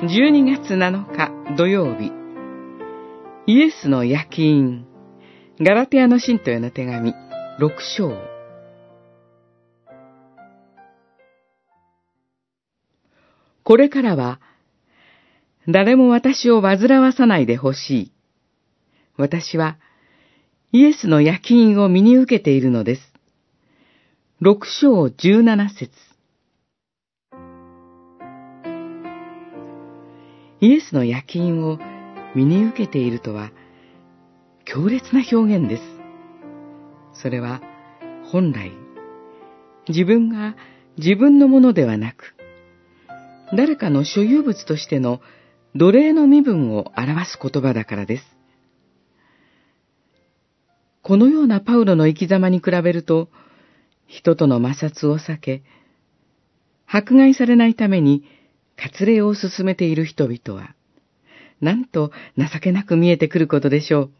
[0.00, 2.12] 12月7日土曜日、
[3.48, 4.86] イエスの焼き印、
[5.60, 7.14] ガラテアの信徒への手紙、
[7.58, 8.16] 6章。
[13.64, 14.38] これからは、
[15.66, 18.12] 誰も私を煩わさないでほしい。
[19.16, 19.78] 私は、
[20.70, 23.12] イエスの焼き印を身に受けているのです。
[24.40, 25.90] 六章十七節
[30.60, 31.78] イエスの焼き印を
[32.34, 33.52] 身に受けているとは、
[34.64, 35.82] 強烈な表現です。
[37.22, 37.60] それは、
[38.32, 38.72] 本来、
[39.88, 40.56] 自分が
[40.96, 42.34] 自分のものではなく、
[43.56, 45.20] 誰かの所有物としての
[45.74, 48.24] 奴隷の身分を表す言葉だからです。
[51.02, 53.28] このようなパウロの生き様に比べると、
[54.06, 55.62] 人との摩擦を避け、
[56.86, 58.24] 迫害されないために
[58.78, 60.74] 割礼を進めている人々は、
[61.60, 64.10] なんと情けなく見えてくることでしょう。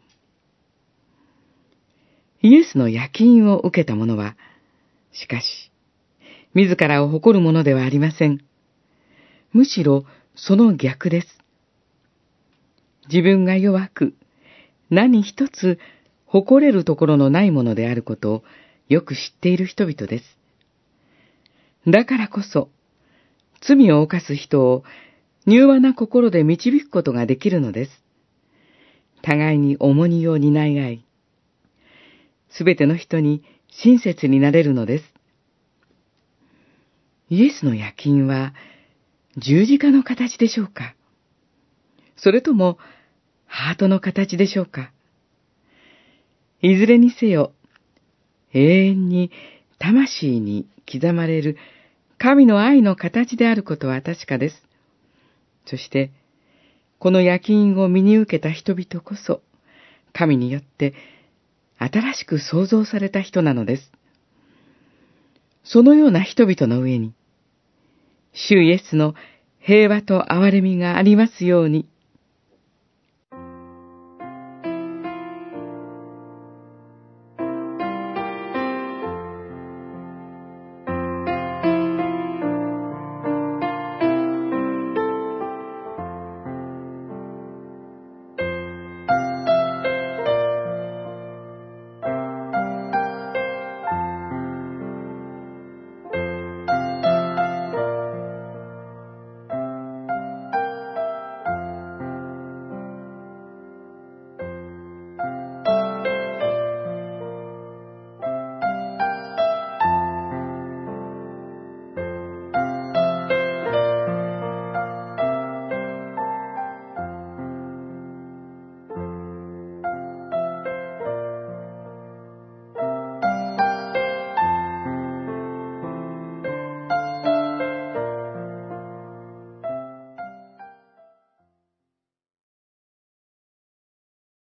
[2.41, 4.35] イエスの夜勤を受けた者は、
[5.13, 5.71] しかし、
[6.53, 8.39] 自らを誇るものではありません。
[9.53, 11.27] むしろその逆です。
[13.09, 14.13] 自分が弱く、
[14.89, 15.79] 何一つ
[16.25, 18.43] 誇れるところのないものであることを
[18.89, 20.23] よく知っている人々です。
[21.87, 22.69] だからこそ、
[23.61, 24.83] 罪を犯す人を
[25.47, 27.91] 柔和な心で導くことができるのです。
[29.21, 31.05] 互いに重荷を担い合い、
[32.49, 35.03] すべての人に親切になれるのです。
[37.29, 38.53] イエスの夜勤は
[39.37, 40.95] 十字架の形でしょうか？
[42.15, 42.77] それとも
[43.45, 44.91] ハートの形でしょうか？
[46.61, 47.53] いずれにせよ、
[48.53, 49.31] 永遠に
[49.77, 51.57] 魂に刻まれる
[52.19, 54.61] 神の愛の形であることは確かです。
[55.65, 56.11] そして、
[56.99, 59.41] この夜勤を身に受けた人々こそ、
[60.11, 60.93] 神によって
[61.77, 63.91] 新しく創造された人なのです。
[65.63, 67.13] そのような人々の上に、
[68.33, 69.15] 主イエスの
[69.59, 71.87] 平和と憐れみがありますように。